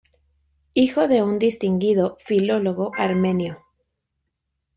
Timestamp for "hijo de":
0.73-1.21